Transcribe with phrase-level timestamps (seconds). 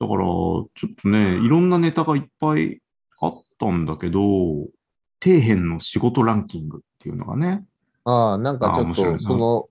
[0.00, 2.80] だから、ちょっとね、いろんなネタがいっぱい
[3.20, 4.20] あったんだけど、
[5.22, 7.64] 底辺の仕事ランキングっていうのがね、
[8.04, 9.66] ああ、なんかちょっと、その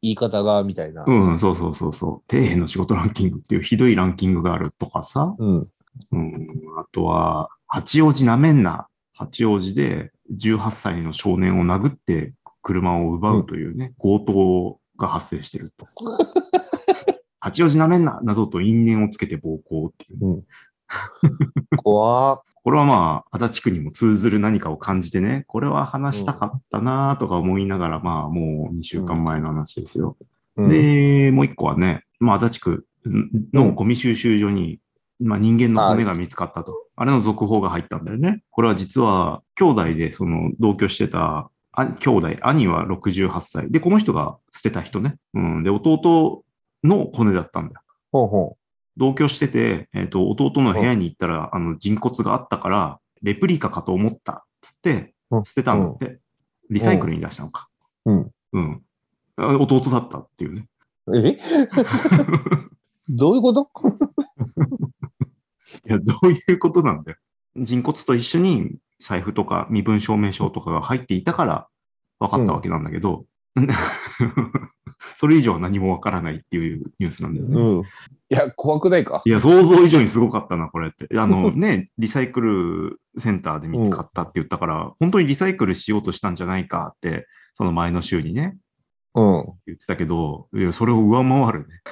[0.00, 1.04] 言い方が、みたいな。
[1.06, 5.68] うん、そうそうそうそう、底辺の仕事ランキングっていうひどいランキングがあるとかさ、うん。
[6.12, 6.48] うん、
[6.78, 8.86] あとは、八王子なめんな。
[9.12, 15.88] 八王子で18歳の少年を殴って車を奪うというね、強盗が発生してると。
[17.44, 20.44] 八王子なめんななどと因縁をつけて暴行っていう。
[21.76, 30.16] 怖これはまあ、足立区にも通ずる何かを感じてね、これは話したかったなとか思いながら、まあ、もう2週間前の話ですよ。
[30.56, 32.86] うん、で、もう一個はね、まあ、足立区
[33.52, 34.80] のゴミ収集所に、
[35.20, 36.74] まあ、人間の骨が見つかったと。
[36.96, 38.42] あれの続報が入ったんだよね。
[38.50, 43.70] これは実は、兄弟でその同居してた、あ兄弟、兄は68歳。
[43.70, 45.16] で、この人が捨てた人ね。
[45.34, 45.62] うん。
[45.62, 46.42] で、弟
[46.84, 47.80] の骨だったんだよ。
[48.12, 48.56] ほうほ
[48.96, 54.44] 同居してて、えっ、と、弟の部屋に行ったら、あの、人骨があったから、レプリカかと思った。
[54.60, 56.20] つってう、ん捨てたんだって。
[56.70, 57.68] リサイクルに出したのか。
[58.04, 58.30] うん。
[58.52, 58.82] うん。
[59.36, 60.68] あ弟だったっていうね。
[61.14, 61.38] え？
[63.08, 63.68] どういうこと？
[65.86, 67.18] いや、どういうことなんだよ。
[67.56, 71.68] 人骨と一緒に財布とか身分証明書とかが入っていたから
[72.18, 73.26] 分かったわけなんだけど、
[75.14, 77.56] それ以上は何も分からないっていうニュースなんだよね。
[77.56, 77.82] うん。
[77.82, 77.84] い
[78.28, 79.22] や、怖くないか？
[79.24, 81.08] いや、想像以上にすごかったな、これって。
[81.18, 88.56] あの ね、リサイクルセンターで見つかったって言ったから、本当にリサイクルしようとしたんじゃないかって、その前の週にね、
[89.14, 89.44] うん。
[89.66, 91.82] 言ってたけど、いや、それを上回るね。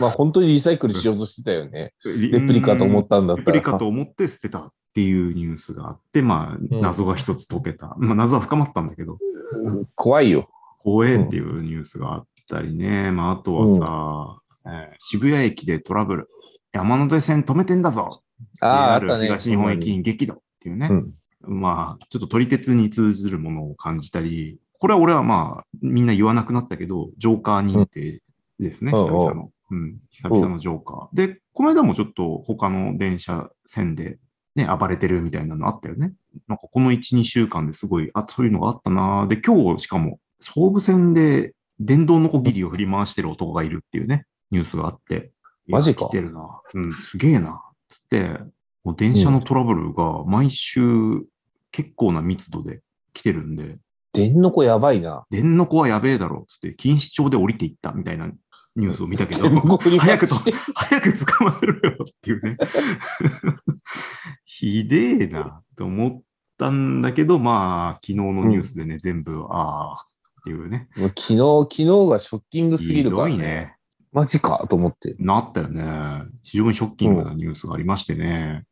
[0.00, 1.92] まあ本当にリサイクルしようとしてたよね。
[2.04, 3.46] レレプリカと思ったんだったら。
[3.46, 7.94] レプリカと思って捨てたっていうニュースがあって、まあ、ん謎が一つ解けた。
[7.98, 9.18] まあ、謎は深まったんだけど、
[9.64, 10.48] うん怖いよ。
[10.92, 13.10] 怖えっていうニュースがあったりね。
[13.10, 16.28] まあ、あとはさ、えー渋谷駅でトラブル。
[16.72, 18.22] 山手線止めてんだぞ
[18.60, 19.24] ああ、あっ JR たね。
[19.26, 20.88] 東日本駅員激怒っていうね。
[20.90, 28.20] うんまあ、ちょっと撮り鉄に通ずるものを感じたり、これは俺はまあ、みんな言わなくなったけど、ジョーカー認定
[28.58, 29.50] ですね、うん久々の。
[29.70, 31.16] うん、久々のジョーカー。
[31.16, 34.18] で、この間もちょっと他の電車線で
[34.58, 36.12] ね、暴れてるみたいなのあったよね。
[36.48, 45.32] なんかこの1、2週間ですごい、あ、そういうのがあったなで、今日しかも、総武線で電動のこぎりを振り回してる男がいるっていうね、ニュースがあって。
[45.66, 46.60] マジか来てるな。
[46.74, 47.62] うん、すげえな。
[47.88, 48.38] つって、
[48.84, 50.80] もう電車のトラブルが毎週
[51.70, 52.80] 結構な密度で
[53.12, 53.78] 来てるんで、
[54.12, 55.26] 電の子やばいな。
[55.30, 58.30] 電の子はやべえだろ、つって、錦糸町で降りていったみたいな
[58.74, 59.48] ニュースを見たけど、
[59.98, 60.34] 早くと
[60.74, 62.56] 早く捕まえろよっていうね。
[64.44, 66.22] ひでえな、と思っ
[66.56, 70.04] たんだけど、まあ、昨日のニュースでね、全部、ああ、
[70.48, 70.88] っていうね。
[70.96, 73.30] もう昨日、昨日がショッキングすぎひるからね。
[73.30, 73.76] どいね。
[74.12, 75.14] マジかと思って。
[75.18, 75.84] なったよね。
[76.42, 78.64] 非常にショッキングなニュースがありましてね。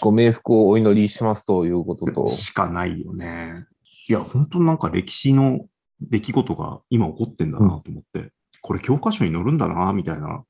[0.00, 2.28] ご冥福をお祈りしますということと。
[2.28, 3.64] しかないよね。
[4.08, 5.66] いや、本当なんか歴史の
[6.00, 10.44] 出来事が今起こってんだなと思って、これ教科書に載るんだな、みたいな、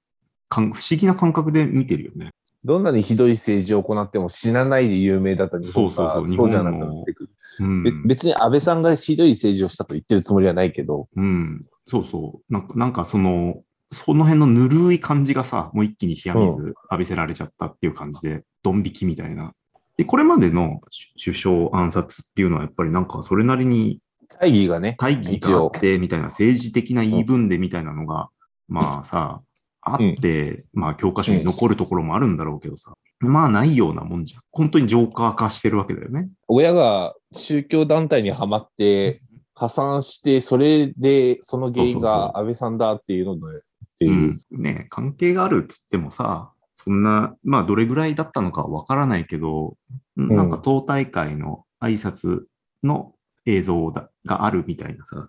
[0.49, 2.31] 不思議な感覚で見てるよね。
[2.65, 7.31] どんなにひどい政治を行っても死なないで有名だった日本がそうそうそうそうじゃなくなってくる。
[7.61, 7.83] うん。
[7.83, 11.65] べ別に安倍さんがひどい政治をしたと言ってるつもりはないけど、うん。
[11.89, 12.53] そうそう。
[12.53, 19.53] なんか、なんかその、その辺のぬるい感じがさ、もう一気に冷や水浴びせられちゃったっていう感じで、ドン引きみたいな。
[19.97, 20.81] で、これまでの
[21.23, 23.99] 首相暗殺っていうのはやっぱりなんかそれなりに
[24.41, 28.31] 大義がね、大義があって、みたいな政治的な言い分でみたいなのが、
[28.69, 29.43] まあさ、
[29.83, 34.43] あって、まあ教科書に残るところもあるんだろうけどさ、まあないようなもんじゃん。
[34.51, 36.29] 本当にジョーカー化してるわけだよね。
[36.49, 39.21] 親が宗教団体にはまって、
[39.55, 43.63] 破産して、それで、その原因が安倍さんだっていうので。
[44.01, 44.11] う。
[44.11, 49.77] ん、ね関係があるっつってもさ、そんな、まあどれぐらいだったのかわからないけど、
[50.17, 52.43] なんか党大会の挨拶
[52.83, 53.15] の
[53.47, 55.29] 映像だがあるみたいなさ、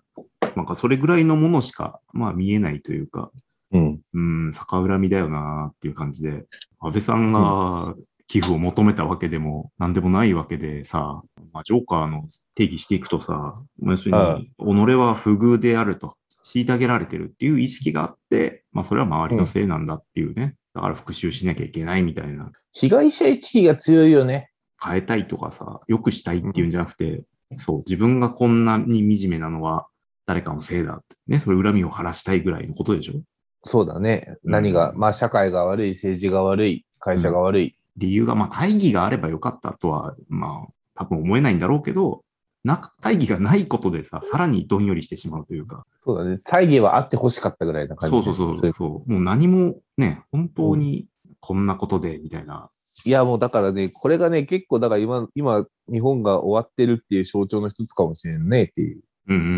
[0.56, 3.30] なんかそれぐらいのものしか、まあ見えないというか、
[3.74, 4.00] うん。
[4.14, 6.46] うん、逆恨みだよなっていう感じで、
[6.80, 7.94] 安倍さんが
[8.28, 11.22] 寄付を求めたわけでも何でもないわけでさ、
[11.52, 14.42] まあ、ジョーカーの定義していくとさ、要するはい。
[14.42, 14.50] に、
[14.86, 24.50] 己は不遇であると、虐げられてるっていう意識があって、まあそれは周りのせいなんだっていうね、だから復讐しなきゃいけないみたいな、被害者意識が強いよね。
[24.82, 27.24] 変えたいとかさ、良くしたいっていうんじゃなくて、
[27.56, 29.86] そう、自分がこんなに惨めなのは
[30.26, 33.14] 誰かのせいだって、ね、それ恨みを晴らしたいぐらいのことでしょ
[33.64, 34.36] そうだね。
[34.44, 37.76] 何が、うんまあ社会が悪い、政治が悪い、会社が悪い。
[37.96, 42.24] 理由が、まあ、大義があればよかったとは、まあ、多分思えないんだろうけど、
[42.64, 46.38] な、大義がないことでさ、さらにどんよりしてしまうというか、そうだね。
[46.44, 51.06] 大義はあってほしかったぐらいな感じそうそうそうそう、もう何もね、本当に
[51.40, 52.70] こんなことで、みたいな。
[53.04, 59.02] いや、もうだからね、これがね、結構、だから今、今、日本が終わってるっていう象徴の一つかもしれんねっていう。
[59.28, 59.48] うんうんう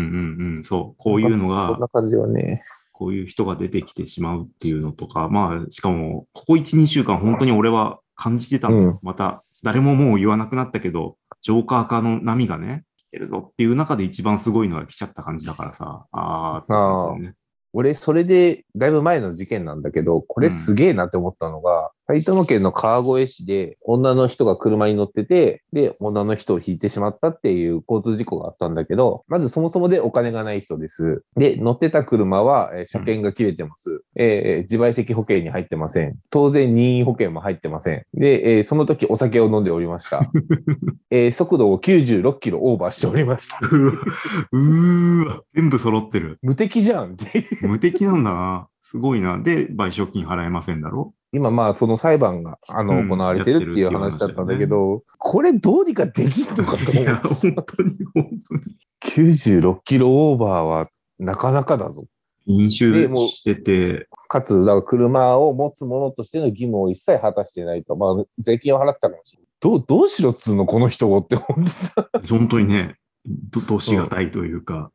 [0.53, 0.63] んうん。
[0.65, 1.01] そう。
[1.01, 2.61] こういうのそんがな、感じはね。
[2.97, 8.77] こういう人が出てきてしまうっていうのとか、まあ、しかも、ここ1、2週間、本当に俺は感じてたの。
[8.79, 17.35] うんまた、誰ももう言わなくなったけど、ジョーカー化の波がね、来てるぞっていう中で一番すごいのが来ちゃった感じだからさ、あーってね。
[17.73, 31.23] 俺、それで、だいぶ前の事件なんだけど、これすげえなって思ったのが、埼玉県の川越市で、女の人が車に乗ってて、で、女の人を引いてしまったっていう交通事故があったんだけど、まずそもそもでお金がない人です。
[31.35, 34.01] で、乗ってた車は、えー車検が切れてます。
[34.15, 36.15] えー自賠責保険に入ってません。
[36.29, 38.05] 当然任意保険も入ってません。
[38.13, 40.21] で、えーその時お酒を飲んでおりました。
[41.11, 43.59] えー速度を96キロオーバーしておりました。
[43.61, 46.39] うーわ、全部揃ってる。
[46.41, 47.17] 無敵じゃん。
[47.63, 48.67] 無敵なんだな。
[48.81, 49.37] すごいな。
[49.37, 57.33] で、賠償金払えませんだろ今まあその裁判があのうん行われてるっていう話だったんだけど、これどうにかできんのかといや、思う。
[57.33, 58.77] 本当に、本当に。
[59.03, 60.89] 96キロオーバーは
[61.19, 62.05] なかなかだぞ。
[62.47, 62.95] 飲酒
[63.27, 67.95] してて、かつ、だから車を持つ者としての義務を一切果たしてないと。
[67.97, 69.47] まあ、税金を払ったかもしれない。
[69.59, 72.09] どう、どうしろっつうの、この人をって思ってさ。
[72.29, 72.95] 本当にね、
[73.25, 74.91] ど、どうしがたいというか、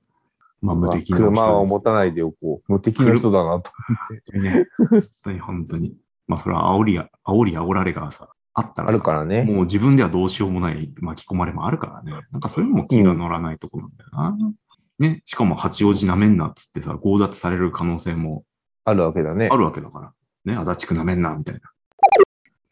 [0.63, 1.19] まあ、無敵な。
[1.19, 2.73] 車を持たないでおこう。
[2.73, 4.39] 無敵な人だなと思って。
[4.39, 4.67] ね。
[4.89, 5.95] 本当に、本当に。
[6.33, 9.45] まあ、それは煽りや、煽り煽られがさ、あったらあさるからね。
[9.45, 12.13] もう自分ではどうしようもない巻き込まれもあるからね。
[12.33, 14.55] なんかそういうのも気が乗らないところなんだよな。
[14.99, 15.23] ね。
[15.25, 18.45] しかも八王子舐めんなっつってさ、強奪される可能性も
[18.85, 19.57] あるわけだねあ。
[19.57, 20.15] るわけだか
[20.47, 20.55] ら。
[20.55, 20.59] ね。
[20.59, 21.61] 足立区舐めんな、みたいな。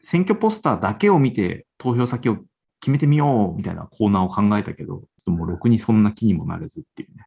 [0.03, 2.37] 選挙ポスターだけを見て投票先を
[2.79, 7.25] 決めてみよう、みたいなコーナーを考えたけど、ちょっともうろくにそんな気にもなれずっていうね。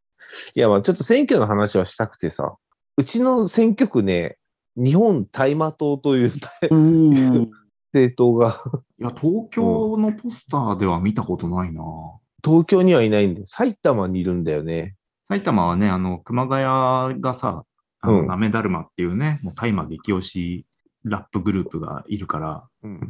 [0.55, 2.55] いや、まあちょっと選挙の話はしたくてさ、
[2.97, 4.37] うちの選挙区ね、
[4.77, 6.31] 日本大麻党という
[7.93, 8.61] 政党が
[8.99, 11.81] いや、東京のポスターでは見たことないな。
[12.43, 13.45] 東京にはいないんだよ。
[13.47, 14.95] 埼玉にいるんだよね。
[15.27, 17.63] 埼玉はね、あの、熊谷がさ、
[18.27, 20.65] なめだるまっていうね、もう大麻激推し
[21.03, 22.67] ラップグループがいるから、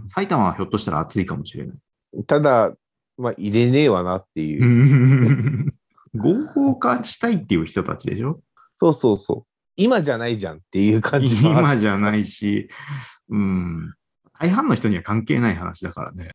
[0.07, 2.23] 埼玉はひょっとしたら熱いかもしれない。
[2.27, 2.73] ただ、
[3.17, 5.73] まあ入れねえわなっていう。
[6.15, 8.39] 合法化したいっていう人たちでしょ？
[8.77, 9.54] そうそうそう。
[9.77, 12.69] 今じゃないじゃんっていう感じ今じゃないし、
[13.29, 13.93] うん。
[14.39, 16.31] 大半の人には関係ない話だからね。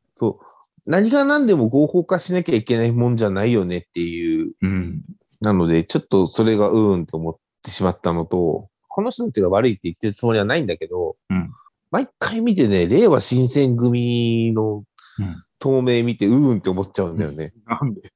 [0.87, 4.53] 何が何でも合法化しなきゃいけないもんじゃないよねっていう。
[4.63, 5.03] うん。
[5.41, 11.51] なので、ちょっとそれがうーんと思ってしまったのと、この人たちが悪いって言ってるつもりはないんだけど、うん
[11.93, 14.85] 毎回見てね、令和新選組の
[15.19, 17.53] うん透明見てうーんって思っちゃうんだよね。
[17.67, 18.13] なんで？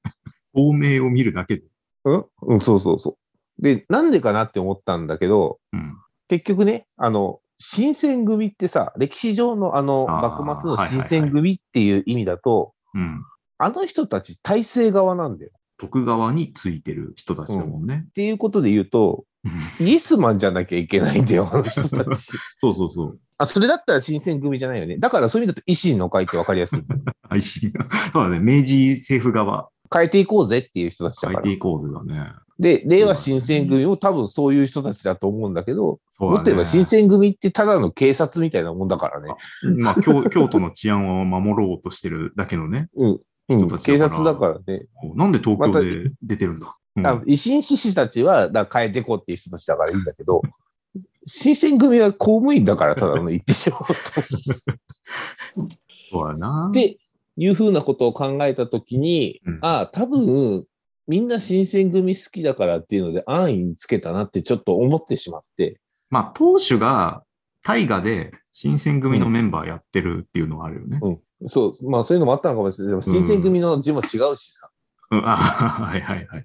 [0.54, 1.64] 透明を見るだけで。
[2.04, 2.24] うん？
[2.42, 3.16] うん、そうそうそう。
[3.58, 5.96] で、なんでかなって思ったんだけど、うん。
[6.28, 13.24] 結局ね、あの、新選組ってさ、歴史上のあの、幕末のはいはいはい新選組っていう意味だと、うん。
[13.58, 15.50] あの人たち体制側なんだよ。
[15.78, 18.04] 徳川についてる人たちだもんね。
[18.08, 19.24] っていうことで言うと、
[19.80, 22.32] イエスマンじゃなきゃいけないんだよ、 あの人たち。
[22.58, 23.18] そうそうそう。
[23.38, 24.98] あ、それだったら新選組じゃないよね。
[24.98, 26.80] だからそういう意味だと維新の会って分かりやすい。
[27.28, 27.86] 配信が。
[28.12, 28.40] そうだね。
[28.40, 31.56] 明治政府側、変えていこうぜっていう人たちだから変えて。
[31.56, 32.32] いこうぜだね。
[32.58, 39.34] で、令和新選組も多分そういう人たちだと思うんだけど、ねもっと言えば新選組ってただの警察みたいなもんだからね。
[39.78, 42.88] まあ、京 京都の治安を守ろうとしてるだけのね。
[42.94, 43.20] うん。
[43.82, 44.86] 警察だからね。
[45.16, 50.42] なんで東京で出てるんだ、うんあ維新志士たちはだ変えていこうっていう人たちだからいいんだけど、
[51.26, 53.94] 新選組は公務員だからただの言ってしまうと。
[56.10, 56.68] そうやな。
[56.70, 56.98] って
[57.36, 60.66] いうふうなことを考えたときに、うんああ、多分、
[61.06, 65.80] みんな新選組好きだからっていうので安易につけたなってちょっと思ってしまって。
[66.10, 67.24] まあ、当主が
[67.62, 71.00] 大河で新選組のメンバーやってるっていうのはあるよね。
[71.48, 72.92] そう、まあそういうのもあったのかもしれない。
[72.92, 74.70] でも新選組の字も違うしさ。
[75.10, 76.44] うん、あはいはいはい。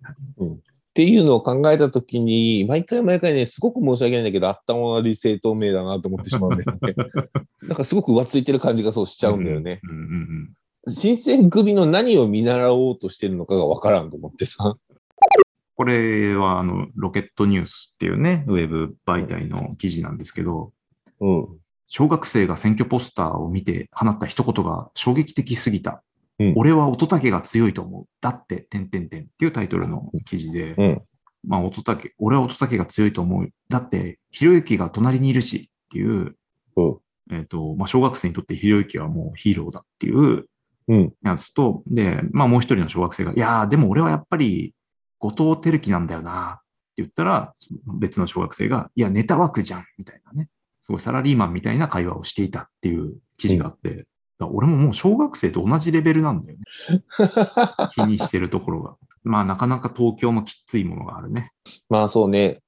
[0.89, 6.95] っていうのを考えたときに、毎回毎回ね、すごく申し訳ないんだけど、頭悪い政党名だなと思ってしまうんだよね。
[7.63, 9.79] なんかすごく浮ついてる感じがそうしちゃうんだよね。
[9.83, 10.53] うんうんうん。
[10.89, 14.75] 新選組の何を見習おうとしてるのかがわからんと思ってさ。
[15.75, 20.73] これは、あの、ロケットニュースっていうね、ウェブ媒体の記事なんですけど、
[21.21, 21.47] うん。
[21.87, 25.91] 小学生が選挙ポスターを見て放った一言が衝撃的すぎた。
[26.39, 28.05] うん俺は乙武が強いと思う。
[28.21, 31.01] だって、てんてんてんっていうタイトルの記事で、うん。
[31.45, 33.49] まあ、乙武、俺は乙武が強いと思う。
[33.67, 36.37] だって、ひろゆきが隣にいるしっていう、
[36.77, 36.97] うん。
[37.31, 40.45] えっ、と、まあ、小学生にとってひろゆきはもうヒーローだっていううん。
[41.23, 44.73] やつと、で、まあ、もう一人の小学生が、いやー、でも俺はやっぱり、
[45.19, 46.63] 後藤輝樹なんだよなって
[46.97, 47.53] 言ったら、
[47.99, 50.49] 別の小学生が、いや、ネタ枠じゃんみたいなね。
[50.81, 54.05] すごいサラリーマンみたいな会話をしていたっていう記事があって、だか
[54.39, 57.03] ら俺ももう小学生と同じレベルなんだよね。
[57.93, 58.95] 気にしてるところが。
[59.23, 61.51] まあなかなか東京もきついものがあるね。
[61.89, 62.61] まあそうね。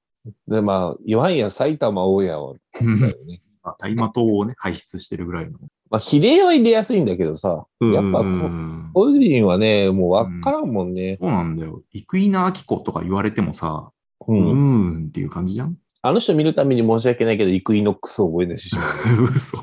[0.46, 3.42] で、まあ、いわんや埼玉、大家は、だよね。
[3.64, 5.58] まあ大麻糖をね、排出してるぐらいの。
[5.92, 11.18] まあ、比例は入れやすいんだけどさ、やっぱこうう、んコイリンはね、もうわからんもんね。
[11.20, 11.82] そうなんだよ。
[11.92, 13.90] 生稲晃子とか言われてもさ、
[14.26, 14.32] う。
[14.34, 15.76] うんーんっていう感じじゃん？
[16.00, 19.24] あの人見るために申し訳ないけど、イクイノックスを覚えないししまう。
[19.36, 19.58] 嘘。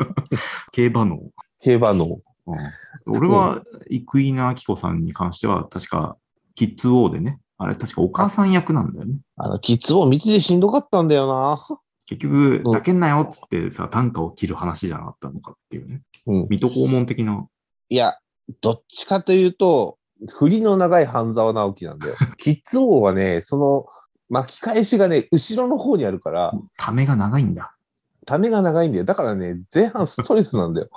[0.72, 1.20] 競馬の。
[1.60, 2.06] 競馬の。
[3.06, 6.16] 俺は、生稲晃子さんに関しては、確か、
[6.54, 9.16] キッズ王でね、あれ確かお母さん役なんだよね。
[9.36, 11.60] あの、キッズを見ててしんどかったんだよな。
[12.08, 16.00] 結局、うんざけんなよっつってさ、単価を切る話じゃなかったのかっていうね。
[16.26, 16.46] うん。
[16.48, 17.46] 水戸黄門的な。
[17.90, 18.14] いや、
[18.62, 19.98] どっちかというと、
[20.30, 22.16] 振りの長い半沢直樹なんだよ。
[22.38, 23.86] キッズ王はね、その
[24.30, 27.74] 巻き返しがね、後ろの方にあるから、ためが長いんだ。
[28.24, 29.04] ためが長いんだよ。
[29.04, 30.88] だからね、前半ストレスなんだよ。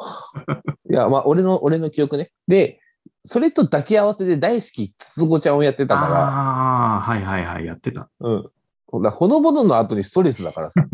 [0.89, 2.31] いや、まあ、俺の、俺の記憶ね。
[2.47, 2.79] で、
[3.23, 8.01] それと抱き合わせで大好き、つつごちゃんをやってたかああ、はいはいはい、やってた。
[8.01, 8.51] ら、うん。
[8.91, 10.85] ほのぼのの後にストレスだからさ。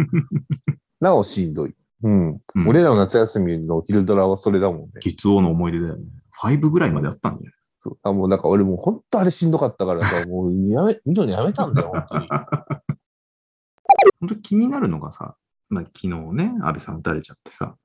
[1.01, 1.75] なおしんどい。
[2.03, 2.29] うん。
[2.29, 4.91] うん俺らの夏休みの昼ドラはそれだもんね。
[4.99, 6.05] キッズ王の思い出だよね。
[6.41, 7.51] 5ぐらいまでやったんだよ。
[7.77, 12.27] そうあもうなんか俺もう本当あれしんどかったからさ、 もうやめ、見るのやめたんだよ、本当に。
[14.19, 15.35] 本当気になるのがさ、
[15.69, 17.75] まあ、昨日ね、安倍さん撃たれちゃってさ、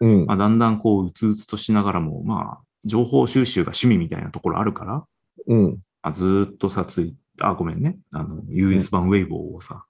[0.00, 0.34] うんま。
[0.34, 5.04] あ、だんだんこう、うつうつとしながらも、まあ、情報収集が趣味みたいなところあるから、
[5.46, 5.78] うん。
[6.02, 7.98] あずーっとさ、つい、あ、ごめんね。
[8.12, 9.84] あの、US 版ウェイボーをさ、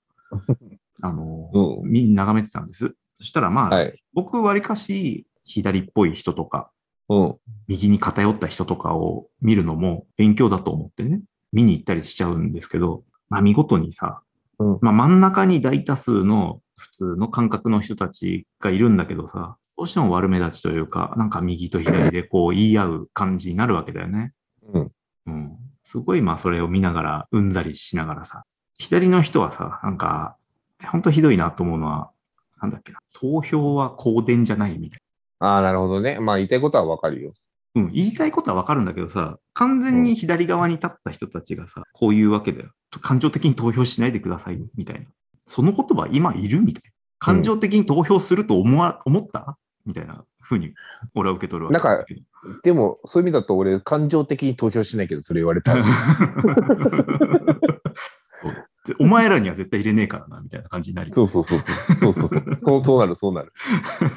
[1.03, 2.95] あの、うんみ眺めてたんです。
[3.15, 4.03] そしたらまあ、はい。
[4.15, 6.71] 僕わりかし左っぽい人とか、
[7.09, 7.35] うん。
[7.67, 14.23] 右に偏った人とかを見るのも勉強だと思ってね、見に行ったりしちゃうんですけど、まあ見事にさ、
[14.59, 24.33] うんまあ真ん中に大多数の普通の感覚の人たちがいるんだけどさ、どうしても悪目立ちというか、なんか右と左でこう言い合う感じになるわけだよね。
[24.73, 24.93] うん。
[25.27, 25.57] うん。
[25.91, 28.45] すごいまあそれを見ながら、うんざりしながらさ、
[28.79, 30.37] 左の人はさ、なんか、
[30.93, 32.11] 本当ひどいなと思うのは、
[32.63, 35.01] なんだっけな、投票は公電じゃないみたい
[35.41, 36.21] ああ、なるほどね。
[36.21, 37.33] まあ言いたいことはわかるよ。
[37.75, 37.83] な。
[37.83, 42.71] うん、言いたいことはわかるんだけどさ、完全に左側に立った人たちがさ、こういうわけだよ。
[43.01, 45.07] 感情的に投票しないでください、みたいな。
[45.47, 46.91] その言葉今いるみたいな。
[47.19, 49.59] 感情的に投票すると思わ、思った？
[49.85, 50.75] みたいな風に、
[51.15, 52.21] 俺は受け取るわけだけど。
[52.63, 55.85] でも、そういう意味だと俺、感情的に投票しないけど、それ言われたら。
[58.99, 61.13] お前らには絶対入れねえからな、みたいな感じになり。
[61.13, 61.77] そうそうそうそう。
[61.95, 62.45] そうそうそう。
[62.57, 63.53] そうそうなる、そうなる。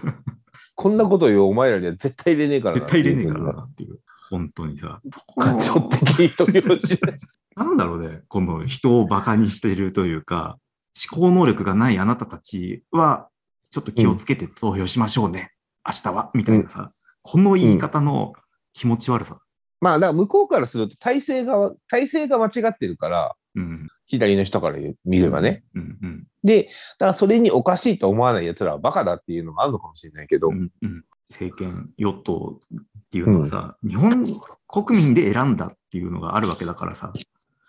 [0.76, 4.00] こんなこと言うお前らには絶対入れねえからな絶対入れねえからなっていう。
[4.30, 5.00] 本当にさ。
[5.38, 7.18] 感情的に投票しない。
[7.56, 10.58] なんだろうね、この人を馬鹿にしているというか、
[11.12, 13.30] 思考能力がないあなたたちは、
[13.70, 15.52] ちょっと気をつけて投票しましょうね。
[15.88, 18.34] 明日は、みたいなさ、この言い方の
[18.74, 19.40] 気持ち悪さ。
[19.82, 23.88] まあ、だから向こうからすると体制が、体制が間違ってるから、うん。
[24.08, 25.64] 左の人から見ればね。
[25.76, 26.28] うんうん。
[26.44, 32.80] で、だからそれにおかしいと思わない奴らはバカだっていうのがあるのかもしれないけど、うんうん、政権、与党っ
[33.12, 34.26] ていうのはさ、日本
[34.68, 37.12] 国民で選んだっていうのがあるわけだからさ、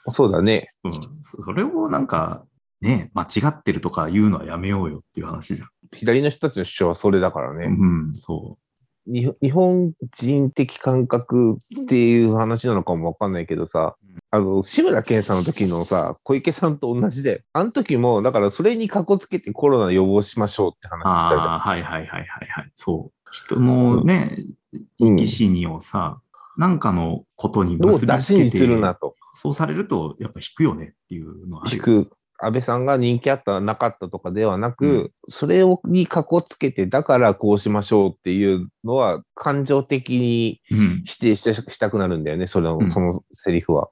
[0.09, 0.69] そうだね。
[0.85, 2.45] うん、それをなんか、
[2.81, 5.69] ね、間違ってるとか言うのはやめようよっていう話じゃん。
[5.95, 7.67] 左の人たちの主張はそれだからね。
[7.67, 8.59] うん、そ
[9.07, 13.97] に日本人的感覚っていう話なのかもわかんないけどさ、
[14.31, 20.91] あの、志村けんさんの時のさ、小池さんと同じで、あの時も、だからそれにかこつけてコロナ予防しましょうってう。
[20.91, 21.59] 話したじゃん。
[21.59, 22.73] はいはいはいはいはい。
[22.77, 23.31] そう。
[23.31, 24.55] 人のね、うん
[24.99, 26.21] 生き死にをさ、
[26.57, 29.15] なんかのことにどう結び出しにすつけて、るなと。
[29.33, 31.85] そうされると、やっぱ引くよねっていうのはあるよ。
[31.87, 32.11] 引く。
[32.45, 41.03] 安倍さんが人気あった、なかったとかではなく、それをにかこつけて、だからこうしましょうっていうのは、感情的にうん。
[41.05, 43.89] 否定ししたくなるんだよね、その、うんそのセリフは。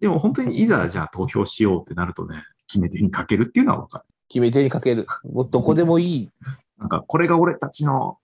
[0.00, 4.04] でも本当にいざじゃあ投票しようってなるとね、決め手にかけるっていうのはわかる。
[4.28, 5.06] 決め手にかける。
[5.24, 6.30] もうどこでもいい。
[6.78, 8.18] なんか、これが俺たちの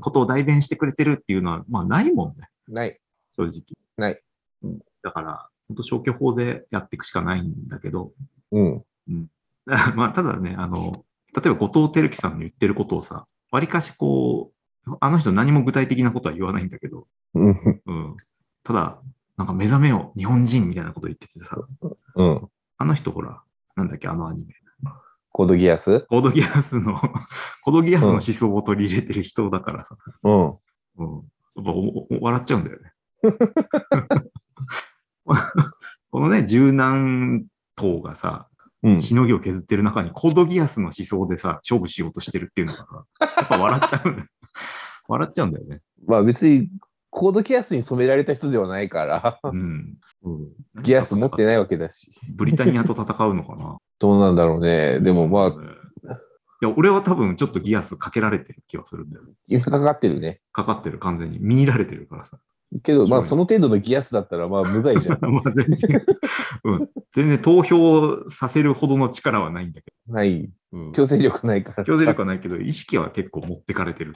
[0.00, 2.98] ことを代弁してくれてるっていうのは、まあないもんね、ない。
[3.36, 3.62] 正直。
[3.96, 4.20] ない。
[4.62, 8.12] うん、だから、本当消去法でやっていくしかないんだけど、
[8.52, 8.84] うん。
[9.94, 14.52] まあ、ただね、あの、例えば後藤輝樹さんの言ってることをさ、わりかしこ
[14.86, 17.82] う、あの人何も具体的なことは言わないんだけど、うん。
[17.86, 18.16] うん。
[18.62, 18.98] ただ、
[19.36, 21.58] なんか目覚めよう、日本人みたいなこと言っててさ、
[22.14, 22.48] うん。
[22.78, 23.42] あの人ほら、
[23.74, 24.54] なんだっけ、あのアニメ。
[25.30, 26.00] コードギアス？
[26.08, 26.98] コードギアスの、
[27.62, 30.46] コードギアスの思想を取り入れてる人だからさ、うん。
[30.46, 30.48] うん。
[30.48, 32.92] やっぱおお笑っちゃうんだよね。
[36.10, 37.44] このね、柔軟
[37.76, 38.48] 党がさ、
[38.82, 39.00] うん。
[39.00, 44.28] しのぎを削ってる中にコードギアスの思想でさ、勝負しようとしてるっていうのがさ、やっぱ笑っちゃうんだよ。
[45.08, 45.80] 笑っちゃうんだよね。
[46.06, 46.68] まあ別に、
[47.10, 49.96] コードギアスに染められた人ではないから、うん。
[50.24, 52.10] うん、ギアス持ってないわけだし。
[52.34, 53.78] ブリタニアと戦うのかな。
[53.98, 55.00] どうなんだろうね。
[55.00, 55.52] でもまあ、い
[56.64, 59.24] や、俺は多分ちょっとギアスかけられてる気はするんだよ。
[59.46, 60.40] 今かかってるね。
[60.52, 61.38] かかってる、完全に。
[61.38, 62.38] 見入られてるからさ。
[62.82, 65.18] けど、まあその程度のギアスだったらまあ無罪じゃん。
[65.32, 66.04] まあ全然、
[66.64, 70.42] うん、全然投票させるほどの力はないんだけない。
[70.72, 70.78] ど。
[70.78, 71.84] うん、強制力ないからさ。
[71.84, 74.14] 強制力はないけど、意識は結構持ってかれてる。